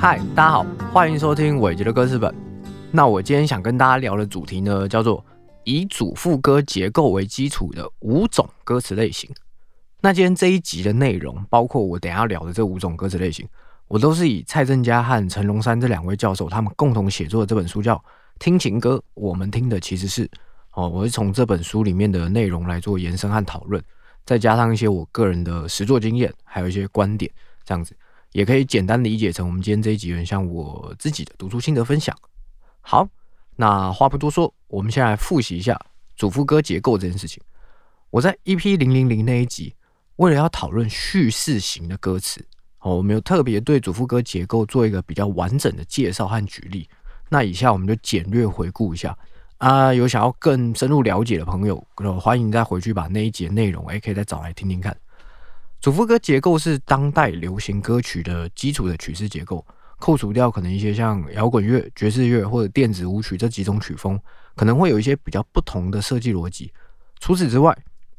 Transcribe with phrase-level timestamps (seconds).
[0.00, 2.34] 嗨，大家好，欢迎收听伟杰的歌词本。
[2.90, 5.22] 那我今天想跟大家聊的主题呢，叫做
[5.64, 9.28] 以主副歌结构为基础的五种歌词类型。
[10.00, 13.46] 那今天这一集的内容，包括我等下聊的这五种歌词类型，
[13.88, 17.94] 我都是以蔡振佳和陈龙山这两位教授他们共同写作的这本书叫
[18.38, 20.26] 《听情歌》，我们听的其实是
[20.72, 23.84] 哦，我是从这本书里面的内容来做延伸和讨论，
[24.24, 27.30] 再加上一些我个人的实作经验，还有一些观点，
[27.66, 27.94] 这样子。
[28.32, 32.16] 也可以简单理解成我们今天这一集，很像我自己的读书心得分享。
[32.80, 33.08] 好，
[33.56, 35.78] 那话不多说，我们先来复习一下
[36.16, 37.42] 主副歌结构这件事情。
[38.10, 39.74] 我在 EP 零零零那一集，
[40.16, 42.44] 为了要讨论叙事型的歌词，
[42.80, 46.88] 哦，我们有特别对主副歌结构做一个比较完整的介绍和举例。
[47.28, 49.16] 那以下我们就简略回顾一下
[49.58, 51.84] 啊，有想要更深入了解的朋友，
[52.20, 54.96] 欢迎再回去把那一节内容，哎，可以再找来听听看。
[55.80, 59.64] 主副歌结构是当代流行歌曲的基础的曲式结构，
[59.98, 64.20] 扣除掉可能一些像摇滚乐、爵士乐或者电子舞曲这几种曲风，
[64.54, 66.70] 可能会有一些比较不同的设计逻辑。
[67.18, 67.74] 除此之外，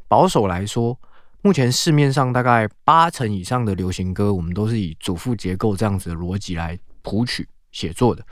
[0.08, 1.00] 保守来说，
[1.44, 8.26] 目前市面上大概八成以上的流行歌，我们都是以主副结构这样子的逻辑来谱曲写作的。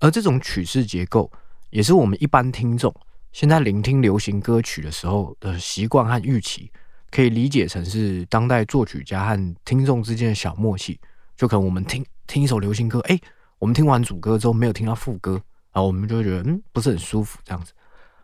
[0.00, 1.30] 而这种曲式结构，
[1.70, 2.92] 也是我们一般听众
[3.30, 6.68] 现在聆听流行歌曲的时候的习惯和预期。
[7.16, 11.00] 可以理解成是当代作曲家和听众之间的小默契，
[11.34, 13.18] 就可能我们听听一首流行歌，哎，
[13.58, 15.40] 我们听完主歌之后没有听到副歌，
[15.72, 17.72] 然后我们就会觉得嗯不是很舒服这样子。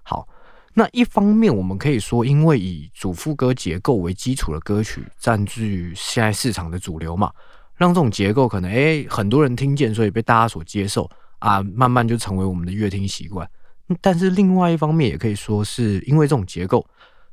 [0.02, 0.28] 好，
[0.74, 7.32] 那一方面我们可以说，因为以主副歌结构为基础的歌曲占据现在市场的主流嘛，
[7.76, 13.48] 让这种结构可能哎很多人听见，所以被大家所接受啊，慢慢就成为我们的乐听习惯。
[14.02, 16.86] 但是另外一方面也可以说是因为这种结构。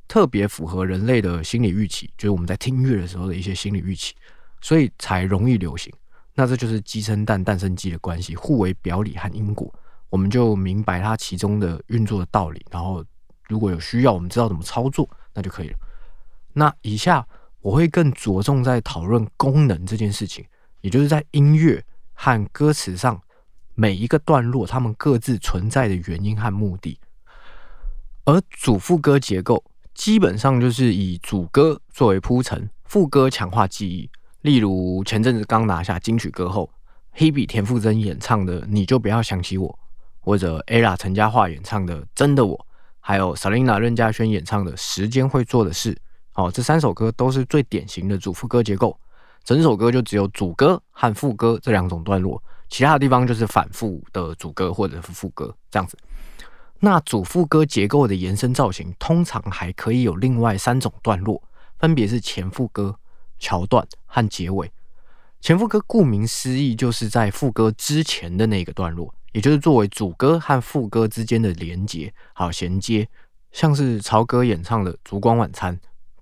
[0.10, 4.16] 特别符合人类的心理预期，就是我们在听音乐的时候的一些心理预期，
[4.60, 5.94] 所以才容易流行。
[6.34, 9.72] 那这就是鸡生蛋，蛋生鸡的关系，互为表里和因果。
[10.10, 13.06] 我们就明白它其中的运作的道理，然后
[13.48, 15.78] 如果有需要，我们知道怎么操作，那就可以了。
[16.54, 17.24] 那以下
[17.62, 20.44] 我会更着重在讨论功能这件事情，
[20.82, 23.22] 也就是在音乐和歌词上
[23.76, 27.00] 每一个段落，它们各自存在的原因和目的，
[28.24, 29.64] 而主副歌结构。
[30.00, 34.10] 基本上就是以主歌作为铺陈，副歌强化记忆。
[34.44, 36.70] 例如前阵子刚拿下金曲歌后
[37.18, 39.68] Hebe 田馥甄演唱的《你就不要想起我》，
[40.22, 42.56] 或者 Ella 陈嘉桦演唱的《真的我》，
[43.02, 45.94] 还有 Selina 任嘉萱演唱的《时间会做的事》。
[46.36, 48.98] 哦，这三首歌都是最典型的主副歌结构。
[49.44, 55.98] 整首歌就只有主歌和副歌这两种段落，其他的地方就是反复的主歌或者是副歌这样子。
[56.82, 61.42] 那主副歌结构的延伸造型，通常还可以有另外三种段落，
[61.78, 62.96] 分别是前副歌、
[63.38, 64.72] 桥段和结尾。
[65.42, 73.08] 前副歌顾名思义，就是在副歌之前的那个段落，也就是作为主歌和副歌之间的连接，好衔接。
[73.52, 75.76] 像是曹格演唱的《烛光晚餐》，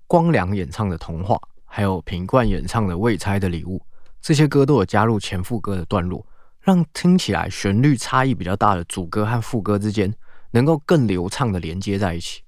[0.07, 1.35] 光良演唱的《童话》，
[1.65, 3.77] 还有品冠演唱的《未拆的礼物》，
[4.21, 6.25] 这些歌都有加入前副歌的段落，
[6.61, 10.11] 让听起来旋律差异比较大的主歌和副歌之间。
[10.51, 12.41] 能够更流畅的连接在一起，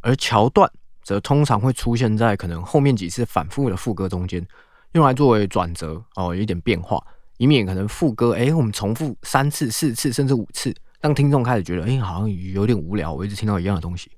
[0.00, 0.70] 而桥段
[1.02, 4.46] 则通常会出现在可能后面几次反复的副歌中间，
[4.92, 7.04] 用来作为转折哦，有一点变化，
[7.36, 14.10] 以免可能副歌哎，我们重复三次、四次甚至五次，让听众开始觉得哎，好像有点无聊，我一直听到一样的东西。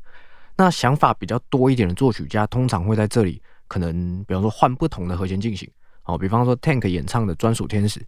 [0.56, 5.68] 那想法比较多一点的作曲家，通常会在这里可能，比方说换不同的和弦进行
[6.04, 8.00] 哦，比方说 Tank 演唱的专属天使，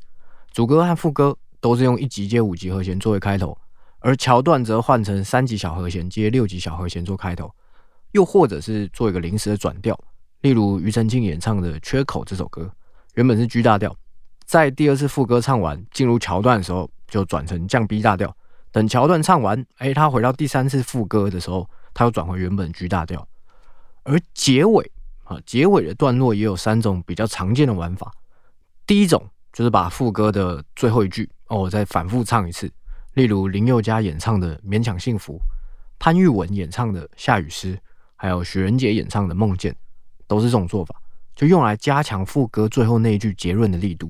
[0.52, 3.58] 主歌和副歌都是用一级接五级和弦作为开头。
[4.00, 7.53] 而桥段则换成三级小和弦接六级小和弦做开头，
[8.12, 9.98] 又或者是做一个临时的转调，
[10.42, 12.70] 例如庾澄庆演唱的《缺口》这首歌，
[13.14, 13.94] 原本是 G 大调，
[14.44, 18.34] 在第二次副歌唱完进入桥段的时候就转成降 B 大调，
[18.70, 23.27] 等桥段唱完，哎，他回到第三次副歌的时候，他又转回原本 G 大调。
[24.04, 24.91] 而结尾
[25.24, 28.10] 啊，结尾的段落也有三种比较常见的玩法，
[28.86, 32.71] 第一种就是把副歌的最后一句哦，我再反复唱一次。
[33.18, 35.34] 例如林宥嘉演唱的《勉强幸福》，
[35.98, 37.74] 潘玉文演唱的《下雨诗》，
[38.15, 39.72] 还有许仁杰演唱的《梦见》，
[40.28, 40.94] 都是这种做法，
[41.34, 44.09] 就用来加强副歌最后那一句结论的力度。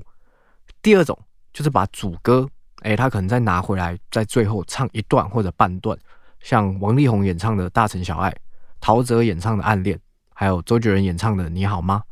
[0.83, 1.19] 第二种
[1.55, 2.47] 就是把主歌，
[2.83, 5.99] 哎，他可能再拿回来，在最后唱一段或者半段，
[6.41, 8.31] 像王力宏演唱的《大城小爱》，
[8.79, 9.97] 陶喆演唱的《暗恋》，
[10.35, 12.03] 还有周杰伦演唱的《你好吗》，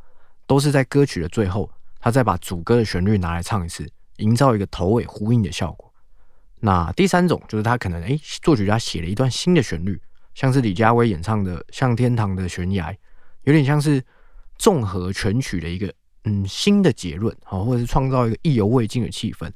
[0.46, 1.70] 都是在歌曲的最后，
[2.00, 5.86] 他再把主歌的旋律拿来唱一次，营造一个头尾呼应的效果。
[6.66, 10.00] 那第三种就是他可能哎，作曲家写了一段新的旋律，
[10.34, 12.90] 像是李佳薇演唱的《向天堂的悬崖》，
[13.44, 14.02] 有点像是
[14.58, 19.48] 综合全曲的一个嗯新的结论，啊，或者是创造一个意犹未尽的气氛。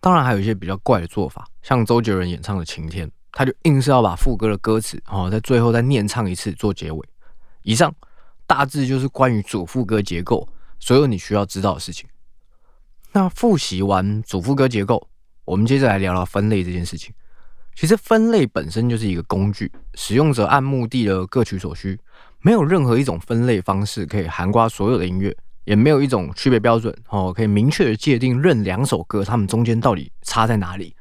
[0.00, 7.06] 当然还有一些比较怪的做法，像周杰伦演唱的《晴天》，他就硬是要把副歌的歌词，哦，在最后再念唱一次做结尾。
[7.64, 7.94] 以上
[8.46, 10.48] 大致就是关于主副歌结构
[10.80, 12.08] 所有你需要知道的事情。
[13.12, 15.06] 那复习完主副歌结构，
[15.46, 17.14] 我们接着来聊聊分类这件事情。
[17.74, 21.98] 其实分类本身就是一个工具，使用者按目的的各取所需，
[22.42, 25.34] 没有任何一种分类方式可以涵盖所有的音乐。
[25.64, 30.94] 也没有一种区别标准哦，可以明确的界定任两首歌它们中间到底差在哪里。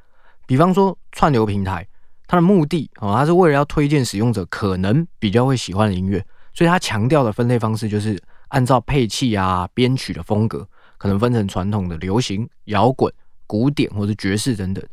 [0.47, 1.87] 比方说串流平台，
[2.25, 10.67] 它的目的哦，它是为了要推荐使用者可能比较会喜欢的音乐，所以它强调的分类方式就是按照配器啊、编曲的风格，
[10.97, 13.13] 可能分成传统的流行、摇滚、
[13.47, 14.83] 古典或者爵士等等。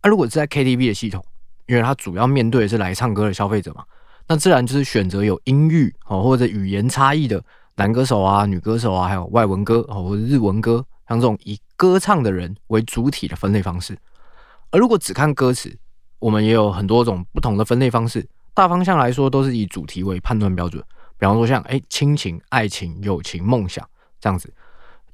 [0.00, 1.24] 而如果是在 KTV 的系统，
[1.66, 3.84] 因为它主要面对的是来唱歌的消费者嘛，
[4.26, 7.42] 那自然就是选择有音域哦或者语言差异的。
[7.76, 13.96] 男歌手啊，女歌手啊，还有外文歌哦，或者日文歌，像这种以歌唱的人为主体的分类方式。
[14.70, 15.74] 而如果只看歌词，
[16.18, 18.28] 我们也有很多种不同的分类方式。
[18.52, 20.84] 大方向来说，都是以主题为判断标准。
[21.18, 23.88] 比方说，像哎，亲情、爱情、友情、梦想
[24.20, 24.52] 这样子。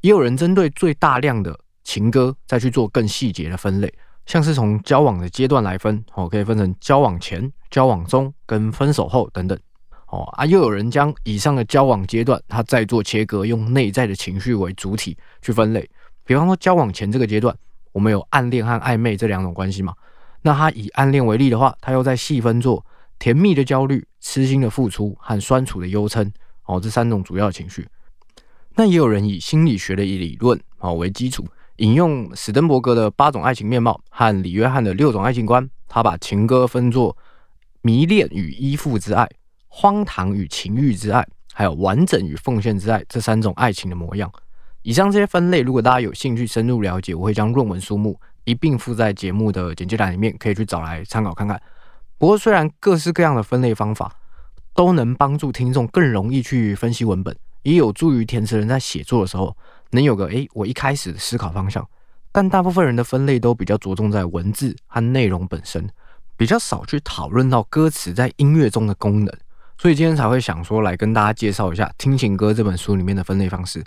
[0.00, 1.56] 也有人针对最大量的
[1.88, 3.90] 情歌，再去做更细节的分类，
[4.26, 9.58] 像是从交往的阶段来分哦，可以分成交往前、交往中跟分手后等等。
[10.08, 15.88] 哦啊，又有人将以上的交往阶段，他再做切割，用内在的情绪为主体去分类。
[16.24, 17.56] 比方说，交往前这个阶段，
[17.92, 19.94] 我们有暗恋和暧昧这两种关系嘛？
[20.42, 22.84] 那他以暗恋为例的话，他又在细分做
[23.18, 26.30] 甜蜜的焦虑、痴心的付出和酸楚的忧嗔。
[26.64, 27.88] 哦，这三种主要情绪。
[28.76, 31.44] 那也有人以心理学的理论哦为基础，
[31.78, 37.16] 引用史登伯格的八种爱情面貌和李约翰的六种爱情观，他把情歌分作
[37.82, 39.28] 迷恋与依附之爱。
[39.68, 44.28] 荒唐与情欲之爱，还有完整与奉献之爱这三种爱情的模样。
[44.82, 51.60] 以上这些分类，如果大家有兴趣深入了解，我会将论文书目一并附在节目的简介栏里面，可以去找来参考看看。
[52.16, 54.10] 不过，虽然各式各样的分类方法
[54.74, 59.56] 都能帮助听众更容易去分析文本，也有助于填词人在写作的时候
[59.90, 61.86] 能有个诶我一开始的思考方向，
[62.30, 65.88] 但大部分人的分类都比较着重在文字和内容本身，
[66.36, 69.34] 比较少去讨论到歌词在音乐中的功能。
[69.78, 73.78] 所以今天才会想说来跟大家介绍一下《听情歌》这本书里面的分类方式，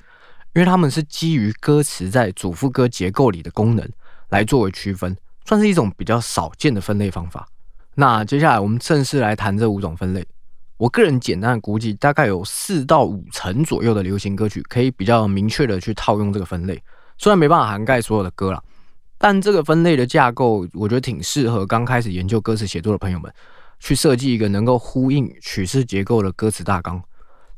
[0.53, 3.87] 因为他们是基于歌词在主副歌结构里的功能
[4.29, 5.15] 来作为区分，
[5.45, 7.47] 算是一种比较少见的分类方法。
[7.95, 10.25] 那接下来我们正式来谈这五种分类。
[10.81, 16.81] 我个人简单的估计，大概有四到五成左右的流行歌曲可以比较明确的去套用这个分类。
[17.19, 18.59] 虽然没办法涵盖所有的歌了，
[19.19, 23.31] 但这个分类的架构，我觉得挺适合刚开始研究歌词写作的朋友们。
[23.79, 26.99] 去设计一个能够呼应曲式结构的歌词大纲。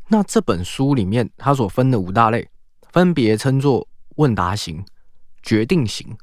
[0.10, 2.46] 那这本书里面，它所分的五大类，
[2.92, 3.88] 分别称作
[4.18, 4.84] 问答型、
[5.42, 6.14] 决定型、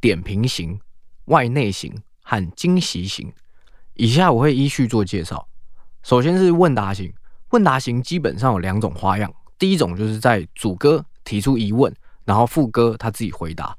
[0.00, 0.78] 点评型、
[1.24, 3.32] 外内型和惊喜型。
[3.94, 5.48] 以下我会依序做介绍。
[6.06, 7.12] 首先是问答型，
[7.50, 9.28] 问答型基本上有两种花样。
[9.58, 11.92] 第一种就是在主歌提出疑问，
[12.24, 13.76] 然后副歌他自己回答。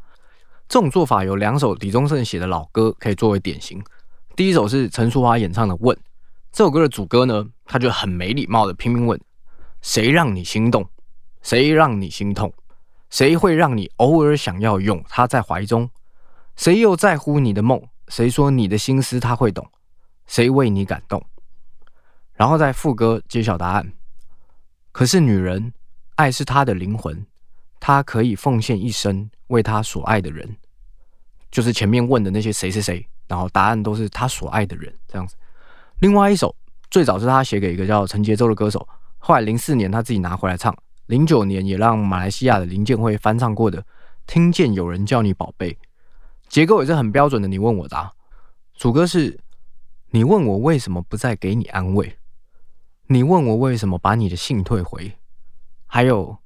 [0.68, 3.82] 这种做法有两首李宗盛写的老歌可以作为典型。
[4.36, 5.96] 第一首是陈淑桦演唱的《问》，
[6.52, 9.18] 这首歌的主歌呢，他就很没礼貌的拼命问：
[9.82, 10.86] 谁让你心动？
[11.42, 12.52] 谁让你心痛？
[13.10, 15.90] 谁会让你偶尔想要拥他在怀中？
[16.58, 17.82] 谁又在乎你的梦？
[18.10, 19.66] 谁说你的心思他会懂？
[20.26, 21.24] 谁为你感动？
[22.38, 23.92] 然后在副歌揭晓答案。
[24.94, 25.74] 可是女人，
[26.16, 27.26] 爱是她的灵魂，
[27.80, 30.56] 她可以奉献一生为她所爱的人，
[31.52, 33.06] 就是前面问的那些谁谁谁。
[33.28, 35.36] 然后答案都是她所爱的人这样子。
[36.00, 36.56] 另外一首
[36.90, 40.74] 最早是他写给一个叫陈杰洲的歌手，后来零四年他自己拿回来唱，
[41.08, 43.82] 零九年也让马来西亚的林建辉翻唱过的
[44.26, 45.74] 《听见有人叫你宝贝》，
[46.48, 48.14] 结构也是很标准的，你问我答。
[48.76, 49.38] 主歌是：
[50.12, 52.17] 你问我为什么不再给你安慰，
[53.10, 55.14] 你问我为什么把你的信退回，
[55.86, 56.38] 还有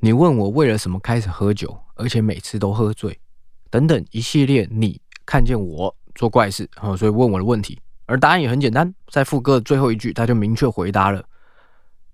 [0.00, 3.20] 你问我为了什么开始喝酒，而且每次都喝醉，
[3.68, 5.00] 等等一系列你。
[5.24, 11.24] 看见我做怪事，啊，所以问我的问题，而答案也很简单，在副歌的最后一句，他就明确回答了：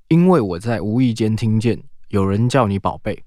[0.09, 3.25] 因为我在无意间听见有人叫你宝贝。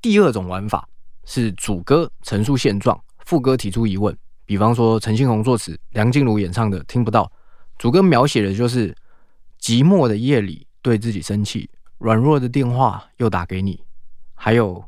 [0.00, 0.88] 第二种玩法
[1.24, 4.14] 是主歌陈述现状，副歌提出疑问，
[4.44, 7.24] 比方说陈信宏作词，梁静茹演唱的《听不到》，
[7.78, 8.94] 主歌描写的就是
[9.62, 13.84] 寂寞的夜里对自己生气，软弱的电话又打给你，
[14.34, 14.84] 还有。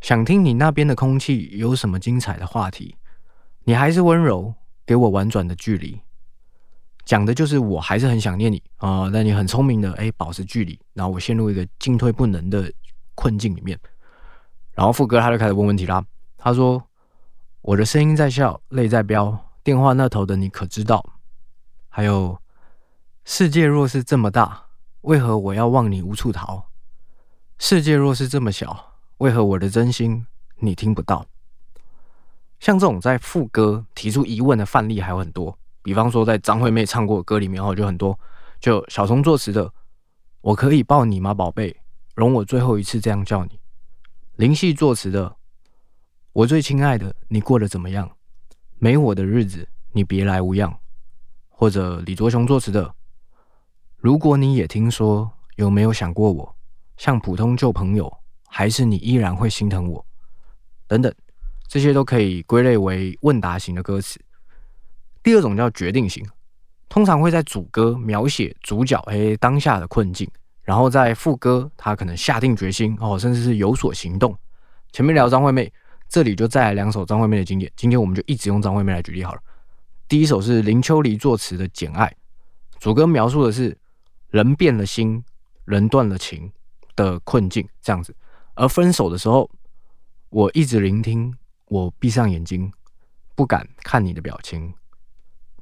[0.00, 2.96] 想听你那边的空气有什么精彩的话题？
[3.64, 4.54] 你还是温柔，
[4.86, 6.00] 给我婉转的距离，
[7.04, 9.10] 讲的就是我还是很想念你啊。
[9.12, 12.72] 但你很聪明的，哎，保持距离，然后我陷入一个进退不能的
[13.16, 13.76] 困境里面。
[14.72, 16.02] 然后副歌他就开始问问题啦，
[16.36, 16.80] 他说
[17.60, 21.04] ：“我的声音在笑，泪在飙，电话那头的你可知道？
[21.88, 22.40] 还有，
[23.30, 24.68] 世界若是这么大，
[25.02, 26.62] 为何我要望你无处逃？
[27.58, 30.26] 世界若是这么小，为何我的真心
[30.60, 31.26] 你听不到？”
[32.58, 38.18] 像这种在副歌提出疑问的范例还有很多，比方说在张惠妹唱过的歌里面，哦，就很多，
[38.60, 39.70] 就小虫作词的。
[40.40, 41.76] 我可以抱你吗，宝贝？
[42.14, 43.60] 容我最后一次这样叫你。
[44.36, 45.36] 林夕作词的，
[46.32, 48.10] 我最亲爱的，你过得怎么样？
[48.78, 50.74] 没我的日子，你别来无恙。
[51.50, 52.94] 或者李卓雄作词的，
[54.00, 56.54] 如果你也听说，有没有想过我？
[56.96, 58.12] 像普通旧朋友，
[58.46, 60.06] 还是你依然会心疼我？
[60.86, 61.12] 等等，
[61.66, 64.20] 这些都可以归类为问答型的歌词。
[65.20, 66.24] 第二种叫决定型。
[66.88, 70.30] 通常会在主歌描写主角诶当下的困境，
[70.62, 74.34] 然后在副歌他可能下定决心哦，甚至是有所行动。
[74.92, 75.70] 前面聊张惠妹，
[76.08, 77.70] 这里就再来两首张惠妹的经典。
[77.76, 79.40] 今天我们就一直用张惠妹来举例好了。
[80.08, 82.06] 第一首是林秋离作词的《简爱》，
[82.78, 83.76] 主歌描述的是
[84.30, 85.24] 人变了心，
[85.64, 86.52] 人断了情
[86.94, 88.14] 的困境这样子。
[88.54, 89.50] 而分手的时候，
[90.30, 91.34] 我一直聆听，
[91.66, 92.70] 我闭上眼睛，
[93.34, 94.74] 不敢看你的表情。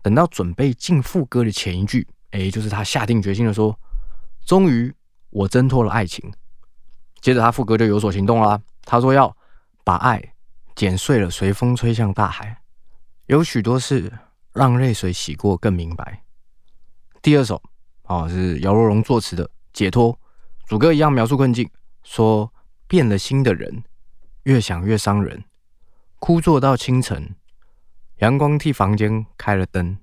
[0.03, 3.79] 等到准备进副歌的前一句，哎，就是他下定决心的说
[4.47, 4.95] ：“终于，
[5.31, 6.33] 我挣脱了爱情。”
[7.21, 8.61] 接着他副歌就有所行动啦。
[8.83, 9.37] 他说要
[9.85, 10.35] 把爱
[10.75, 12.63] 剪碎了，随风吹向大海。
[13.27, 14.13] 有许多事
[14.53, 16.23] 让泪水洗过更明白。
[17.21, 17.61] 第二首
[18.07, 20.13] 啊是姚若龙作词的《解脱》，
[20.67, 21.69] 主歌一样描述困境，
[22.03, 22.53] 说
[22.87, 23.83] 变了心的人
[24.45, 25.45] 越想越伤人，
[26.19, 27.35] 枯坐到清晨。
[28.19, 29.99] 阳光替房间开了灯，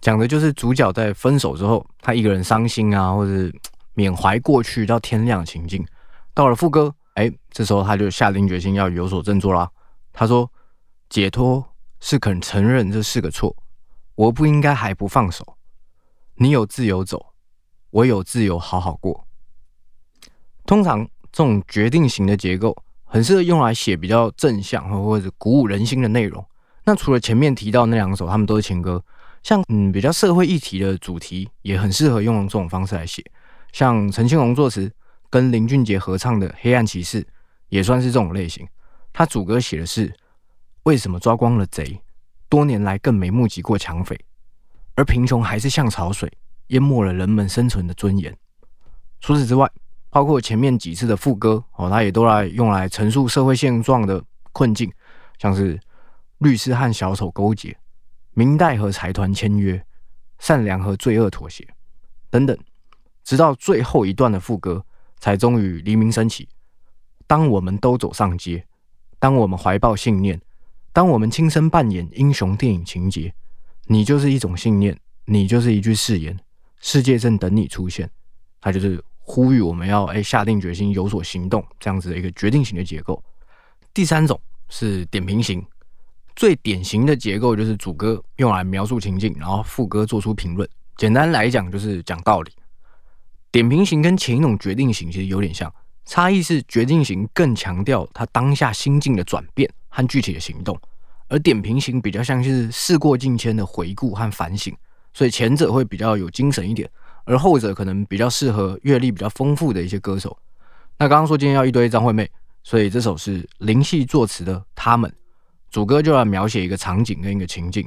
[0.00, 3.52] 讲的就是主角在分手之后，他一个人伤心啊，或者
[3.92, 5.86] 缅怀过去到天亮情境。
[6.32, 9.70] 到了副歌，哎，这时候他就下定决心要有所振作啦。
[10.12, 10.50] 他说
[11.10, 11.64] ：“解脱
[12.00, 13.54] 是肯承认这是个错，
[14.14, 15.57] 我不应该还不放手。
[16.38, 17.34] 你有自由走，
[17.90, 19.26] 我有自由好好过。”
[20.64, 26.44] 通常这种决定型的结构，很适合用来写比较正向或者鼓舞人心的内容。
[26.84, 29.02] 那除了前面提到那两首，他们都是情歌，
[29.42, 33.24] 像嗯比较社会议题的主题，也很适合用这种方式来写。
[33.72, 34.90] 像陈庆龙作词
[35.28, 37.22] 跟林俊杰合唱的《黑暗骑士》，
[37.68, 38.66] 也算是这种类型。
[39.12, 40.14] 他主歌写的是
[40.84, 42.00] 为什么抓光了贼，
[42.48, 44.18] 多年来更没目击过抢匪，
[44.98, 46.28] 而贫穷还是像潮水
[46.68, 48.36] 淹没了人们生存的尊严。
[49.20, 49.70] 除此之外，
[50.10, 54.20] 包括前面几次的副歌哦，他也都来用来陈述社会现状的
[54.52, 54.92] 困境，
[55.38, 55.78] 像是。
[56.38, 57.76] 律师和小丑勾结，
[58.32, 59.84] 明代和财团签约，
[60.38, 61.66] 善良和罪恶妥协，
[62.30, 62.56] 等等，
[63.24, 64.86] 直到最后一段的副歌，
[65.18, 66.48] 才终于黎明升起。
[67.26, 68.64] 当我们都走上街，
[69.18, 70.40] 当我们怀抱信念，
[70.92, 73.34] 当我们亲身扮演英雄电影情节，
[73.88, 76.38] 你就是一种信念，你就是一句誓言，
[76.80, 78.08] 世界正等你出现。
[78.60, 83.22] 它就是呼吁我们要哎下定决心有所行动，这样子的一个决定型的结构。
[83.94, 85.64] 第三种是点评型。
[86.36, 90.68] 最典型的结构就是主歌用来描述情境，然后副歌做出评论。
[90.96, 92.52] 简单来讲就是讲道理。
[93.50, 95.72] 点评型跟前一种决定型其实有点像，
[96.04, 100.78] 差异是决定型更强调他当下心境的转变和具体的行动，
[101.28, 104.74] 而点评型比较像是事过境迁的回顾和反省。
[105.14, 106.88] 所以前者会比较有精神一点，
[107.24, 110.36] 而后者可能比较适合阅历比较丰富的一些歌手。
[110.98, 112.30] 那刚刚说今天要一堆张惠妹，
[112.62, 115.10] 所以这首是林夕作词的《他们》。
[115.70, 117.86] 主歌就要描写一个场景跟一个情境，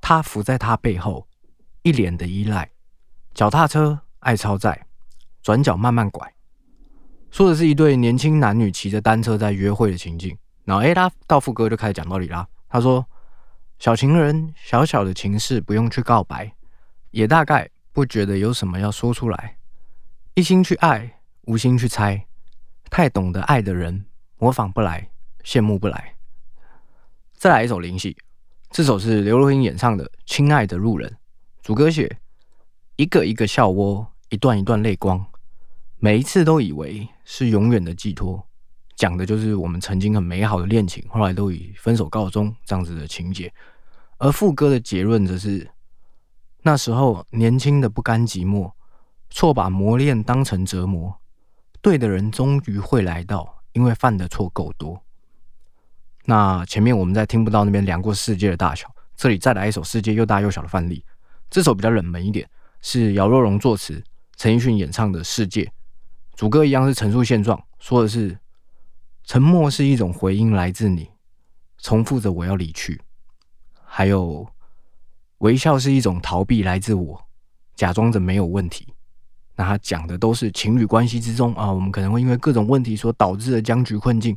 [0.00, 1.26] 他伏在他背后，
[1.82, 2.70] 一脸的依赖，
[3.34, 4.86] 脚踏车爱超载，
[5.42, 6.32] 转角慢慢拐，
[7.30, 10.36] 说的是一对年轻男女骑着单车在约会的情境。
[10.66, 12.46] 然后，哎，他到副歌就开始讲道理啦。
[12.68, 13.06] 他说
[13.78, 16.52] ：“小情人，小小的情事不用去告白，
[17.12, 19.56] 也大概不觉得有什么要说出来。
[20.34, 22.26] 一心去爱，无心去猜，
[22.90, 24.06] 太懂得爱的人，
[24.38, 25.08] 模仿不来，
[25.44, 26.16] 羡慕不来。”
[27.32, 28.16] 再来一首灵犀，
[28.70, 31.08] 这首是刘若英演唱的《亲爱的路人》，
[31.62, 32.18] 主歌写
[32.96, 35.24] 一个一个笑窝，一段一段泪光，
[35.98, 38.45] 每一次都以为是永远的寄托，
[38.96, 43.52] 讲的就是我们曾经很美好的恋情，后来都以分手告终这样子的情节。
[44.18, 45.70] 而副歌的结论则是
[46.62, 48.72] 那时候年轻的不甘寂寞，
[49.28, 51.14] 错把磨练当成折磨，
[51.82, 55.00] 对的人终于会来到，因为犯的错够多。
[56.24, 61.04] 那前面我们在听不到那边量过世界的大小，这里再来一首世界又大又小的范例。
[61.50, 62.48] 这首比较冷门一点，
[62.80, 64.02] 是姚若龙作词，
[64.36, 65.62] 陈奕迅演唱的《世界》，
[66.34, 68.36] 主歌一样是陈述现状，说的是
[69.26, 71.10] 沉默是一种回音，来自你，
[71.78, 73.02] 重复着我要离去。
[73.84, 74.46] 还有
[75.38, 77.26] 微笑是一种逃避，来自我，
[77.74, 78.86] 假装着没有问题。
[79.56, 84.36] 那他讲的都是情侣关系之中啊，我们可能会因为各种问题所导致的僵局困境，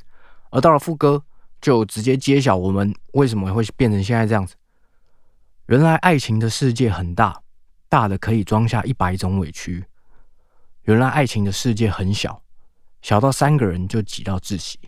[0.50, 1.24] 而到了副歌
[1.62, 4.56] 就直接揭晓我们为什么会变成现在这样子。
[5.68, 7.40] 原来爱情的世界很大，
[7.88, 9.86] 大的可以装下一百种委屈。
[10.84, 12.42] 原来爱情的世界很小，
[13.02, 14.80] 小到三个人就挤到窒息。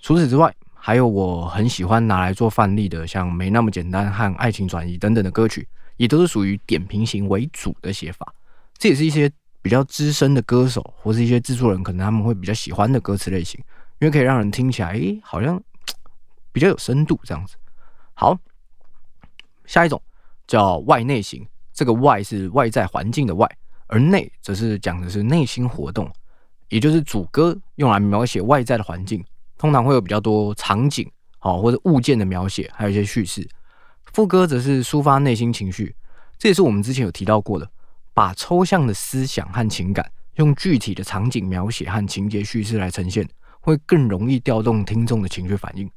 [0.00, 8.34] 除此之外，还有我很喜欢拿来做范例的，像《没那么简单》和《爱情转移》等等的歌曲，也都是属于点评型为主的写法。
[8.76, 13.60] 这也是一些比较资深的歌手或是一些制作人可能他们会比较喜欢的歌词类型，
[13.98, 15.60] 因为可以让人听起来，诶，好像
[16.52, 17.56] 比较有深度这样子。
[18.14, 18.38] 好，
[19.66, 20.00] 下一种
[20.46, 23.48] 叫外内型，这个外是外在环境的外。
[23.88, 26.08] 而内则是讲的是内心活动，
[26.68, 29.24] 也就是主歌用来描写外在的环境，
[29.56, 33.48] 通常会有比较多场景，好或者物件的描写，还有一些叙事。
[34.12, 35.94] 副歌则是抒发内心情绪，
[36.38, 37.70] 这也是我们之前有提到过的，
[38.14, 43.28] 把抽象的思想和情感用具体的场景描写和情节叙事来呈现，
[43.60, 45.90] 会更容易调动听众的情绪反应。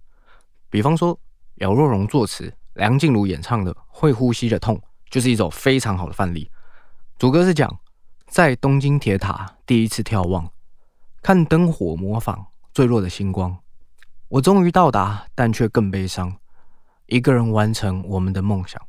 [0.69, 1.17] 比方说，
[1.55, 4.75] 姚若龙作词，梁静茹演唱的《会呼吸的痛》，
[5.09, 6.49] 就是一种非常好的范例。
[7.17, 7.79] 主歌是讲，
[8.27, 10.49] 在东京铁塔第一次眺望，
[11.21, 13.55] 看灯火模仿坠落的星光。
[14.27, 16.35] 我终于到达，但却更悲伤。
[17.05, 18.81] 一个人完成我们的梦想，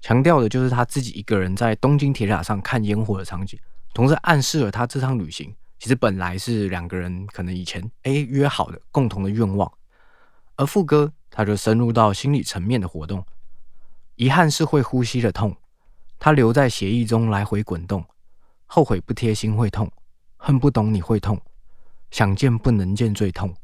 [0.00, 3.58] 强调的就是他自己一个人在东京铁塔上看烟火的场景，
[3.92, 9.70] 同时暗示了他这趟旅行其实本来是两个人可能以前哎约好的共同的愿望。
[10.54, 13.24] 而副歌他就深入到心理层面的活动，
[14.14, 15.56] 遗憾是会呼吸的痛。
[16.18, 18.04] 他留在协议中来回滚动，
[18.66, 19.90] 后悔不贴心会痛，
[20.36, 21.38] 恨不懂你会痛，
[22.16, 23.54] 想见不能见最痛。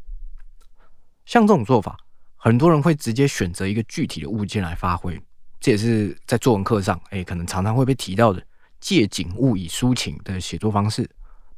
[1.24, 1.96] 像这种做法，
[2.36, 5.18] 很多人会直接选择一个具体的物件来发挥，
[5.58, 8.46] 这也是在作文课上，哎，可能常常会被提到的
[8.78, 11.08] 借景物以抒情的写作方式。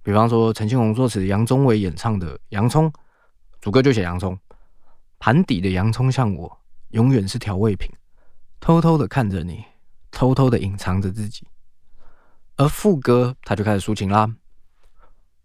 [0.04, 2.88] 比方说，陈庆荣作词，杨宗纬演唱的《洋葱》，
[3.60, 4.38] 主歌就写洋葱，
[5.18, 7.90] 盘底的洋葱像我，永远是调味品，
[8.60, 9.64] 偷偷的看着你。
[10.12, 11.44] 偷偷的隐藏着自己，
[12.54, 14.32] 而副歌他就开始抒情啦。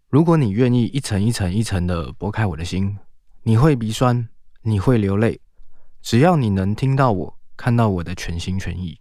[0.10, 2.98] 如果你愿意一层一层一层的剥开我的心，
[3.44, 4.28] 你会鼻酸，
[4.64, 5.40] 你会流泪，
[6.02, 9.00] 只要你能听到我，看到我的全心全意。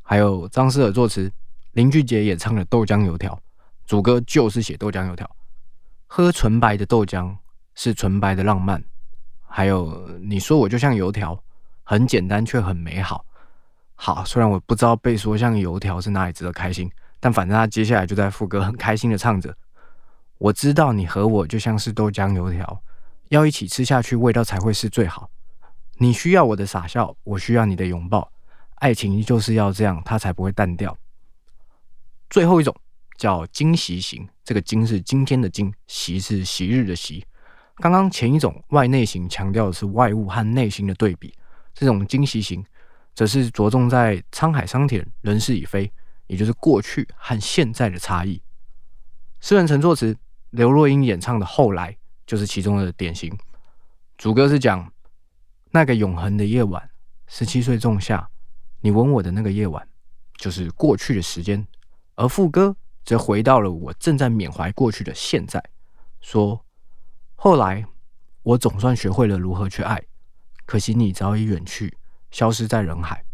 [0.00, 1.30] 还有张思尔作词，
[1.72, 3.34] 林俊杰演唱的《豆浆油条》，
[3.84, 5.30] 主歌就是写豆浆油条，
[6.06, 7.36] 喝纯白的豆浆
[7.74, 8.82] 是纯白的浪漫。
[9.46, 11.38] 还有你说我就像油条，
[11.82, 13.22] 很简单却很美好。
[13.96, 16.90] 好，虽然我不知道被说像油条是哪里值得开心，
[17.20, 19.54] 但反正他接下来就在副歌很开心的唱着
[20.42, 22.82] ：“我知道你和我就像是豆浆油条，
[23.28, 25.30] 要一起吃下去，味道才会是最好。
[25.98, 28.28] 你需要我的傻笑，我需要你的拥抱，
[28.76, 30.98] 爱情就是要这样，它才不会淡掉。”
[32.28, 32.74] 最后一种
[33.16, 37.24] 叫惊喜型，这个“惊”是今天的“惊”，“喜”是喜日的“喜”。
[37.78, 41.32] 刚刚前一种外内型强调的是外物和内心的对比，
[41.72, 42.64] 这种惊喜型。
[43.14, 45.92] 则是着重在沧海桑田，人事已非，
[46.26, 48.42] 也就是过去和现在的差异。
[49.40, 50.16] 诗人陈作词，
[50.52, 51.92] 刘若英演唱的《后来》
[52.26, 53.34] 就是其中的典型。
[54.18, 54.92] 主歌是讲
[55.70, 56.90] 那个永恒的夜晚，
[57.26, 58.28] 十七岁仲夏，
[58.80, 59.88] 你吻我的那个夜晚，
[60.36, 61.66] 就是过去的时间。
[62.16, 65.62] 而副歌则回到了我正在缅怀过去的现在，
[66.20, 66.62] 说
[67.34, 67.82] 后来
[68.42, 70.02] 我总算学会了如何去爱，
[70.66, 71.96] 可惜你早已远去。
[72.30, 73.24] 消失在人海。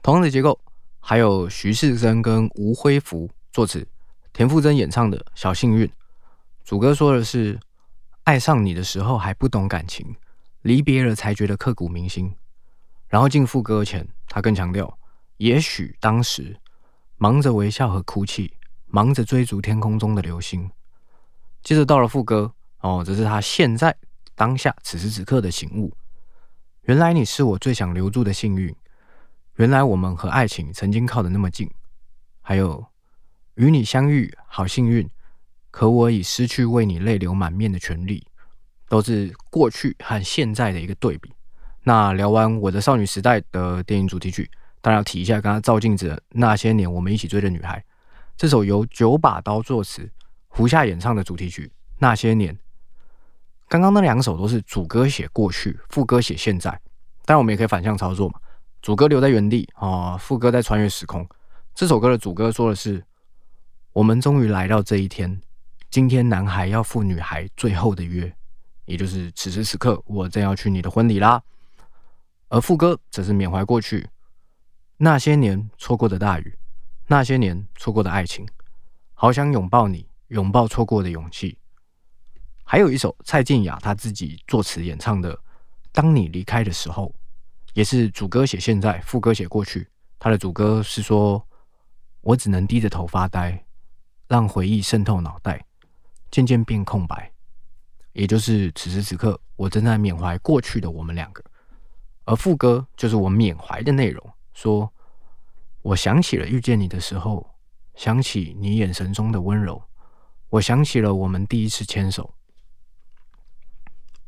[0.00, 0.60] 同样的结构，
[1.00, 3.86] 还有徐世珍跟吴辉福作词，
[4.32, 5.86] 田馥甄演唱的《小幸运》。
[6.66, 7.60] 主歌说的是：
[8.24, 10.16] 爱上你的时候还不懂感情，
[10.62, 12.34] 离别了才觉得刻骨铭心。
[13.06, 14.98] 然后进副歌前，他更强调：
[15.36, 16.56] 也许当时
[17.18, 18.52] 忙着微笑和哭泣，
[18.86, 20.68] 忙着追逐天空中的流星。
[21.62, 23.96] 接着到了副歌，哦，这是他现在
[24.34, 25.96] 当下此时此刻的醒悟。
[26.82, 28.74] 原来你是我最想留住的幸运，
[29.54, 31.70] 原来我们和爱情曾经靠得那么近，
[32.42, 32.84] 还有
[33.54, 35.08] 与你相遇好幸运，
[35.76, 38.26] 可我已失去为你泪流满面的权利，
[38.88, 41.30] 都是过去和现在的一个对比。
[41.82, 47.84] 那聊完我的少女时代的电影主题曲，当然要提一下刚刚照镜子的那些年我们一起追的女孩，
[48.38, 50.10] 这首由九把刀作词，
[50.48, 51.66] 胡夏演唱的主题曲
[51.98, 52.54] 《那些年》。
[53.68, 56.70] 刚刚那两首都是主歌写过去，副歌写现在。
[57.26, 58.40] 当然，我们也可以反向操作嘛。
[58.80, 61.28] 主歌留在原地啊，副歌在穿越时空。
[61.74, 63.04] 这首歌的主歌说的是
[63.92, 65.38] ：“我们终于来到这一天，
[65.90, 68.34] 今天男孩要赴女孩最后的约，
[68.84, 71.42] 也就是此时此刻我正要去你的婚礼啦。
[72.48, 74.08] 而副歌则是缅怀过去
[74.96, 76.58] 那些年错过的大雨，
[77.06, 78.46] 那些年错过的爱情，
[79.14, 81.58] 好想拥抱你，拥抱错过的勇气。
[82.62, 85.34] 还有一首蔡健雅她自己作词演唱的
[85.92, 87.08] 《当你离开的时候》，
[87.74, 89.88] 也是主歌写现在，副歌写过去。
[90.18, 91.46] 他的主歌是说
[92.22, 93.64] ：“我只能低着头发呆，
[94.28, 95.64] 让回忆渗透脑袋，
[96.30, 97.32] 渐渐变空白。”
[98.12, 101.44] 也就是此时此刻，我正在缅怀过去的我们两个。
[102.24, 104.90] 而副歌就是我缅怀的内容，说
[105.82, 107.54] ：“我想起了遇见你的时候，
[107.94, 109.82] 想起你眼神中的温柔，
[110.48, 112.34] 我想起了我们第一次牵手。”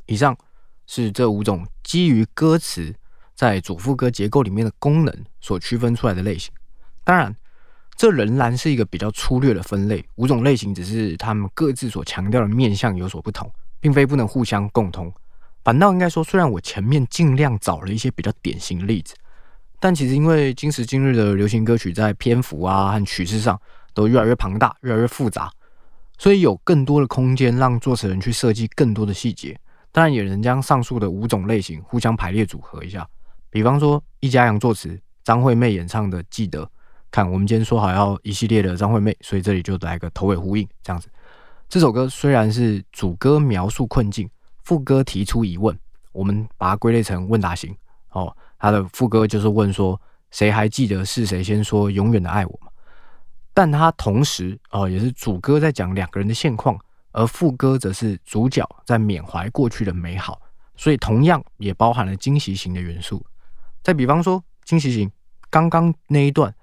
[0.04, 0.36] 以上
[0.86, 2.94] 是这五种基于歌词
[3.34, 6.52] 在主副歌结构里面的功能所区分出来的类型。
[7.04, 7.34] 当然，
[7.98, 10.02] 这仍然是一个比较粗略的分类。
[10.14, 15.12] 五种类型只是他们各自所强调的面向有所不同，并非不能互相共通。
[15.64, 19.16] 反倒应该说，虽然我前面尽量找了一些比较典型的例子，
[19.80, 23.60] 但其实因为今时今日的流行歌曲在篇幅啊和曲式上
[23.92, 25.50] 都越来越庞大、越来越复杂，
[26.18, 29.58] 所以有更多的空间让作词人去设计更多的细节。
[29.90, 33.04] 当然，也能将上述的五种类型互相排列组合一下。
[33.50, 36.62] 比方说，易家扬作词，张惠妹演唱的《记得》，
[37.10, 41.08] 看我们今天说好要一系列的张惠妹，所以这里就来个头尾呼应，这样子。
[41.68, 44.28] 这首歌虽然是主歌描述困境，
[44.64, 45.78] 副歌提出疑问，
[46.12, 47.74] 我们把它归类成问答型。
[48.10, 52.68] 哦，它的副歌就是问说，谁还记得是谁先说永远的爱我吗？
[53.52, 56.78] 但它同时，哦，也是主歌在讲两个人的现况。
[57.10, 60.40] 而副歌则是主角在缅怀过去的美好，
[60.76, 63.24] 所以同样也包含了惊喜型的元素。
[63.82, 65.10] 再比方说，惊喜型
[65.50, 66.54] 刚刚那一段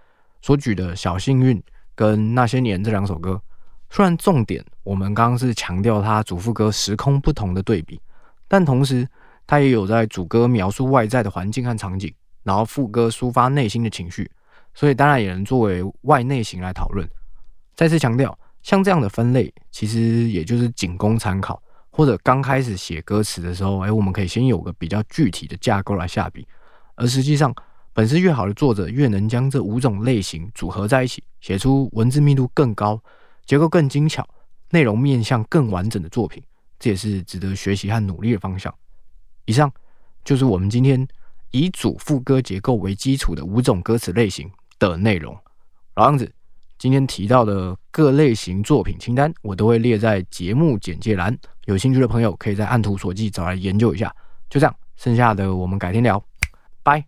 [0.46, 1.60] 所举的小幸运
[1.96, 3.42] 跟那些年这两首歌，
[3.90, 8.00] 虽然重点我们刚刚是强调它主副歌时空不同的对比，
[8.48, 9.08] 但同时
[9.48, 14.30] 它也有在主歌描述外在的环境和场景，然后副歌抒发内心的情绪，
[14.76, 17.10] 所以当然也能作为外内型来讨论。
[17.74, 18.38] 再次强调。
[18.62, 26.48] 像这样的分类，其实也就是仅供参考，或者刚开始写歌词的时候，哎，我们可以先有个比较具体的架构来下笔。
[26.96, 27.54] 而实际上，
[27.96, 33.02] 本事越好的作者，越能将这五种类型组合在一起，写出文字密度更高、
[33.46, 34.28] 结构更精巧、
[34.70, 36.44] 内容面向更完整的作品。
[36.78, 38.74] 这也是值得学习和努力的方向。
[39.46, 39.72] 以上
[40.26, 41.08] 就是我们今天
[41.52, 45.34] 以主副歌结构为基础的五种歌词类型的内容。
[45.96, 46.30] 老样子。
[46.78, 51.36] 今天提到的各类型作品清单，我都会列在节目简介栏。
[51.68, 54.14] 有兴趣的朋友可以在按图索骥找来研究一下。
[54.50, 56.22] 就这样，剩下的我们改天聊，
[56.84, 57.06] 拜。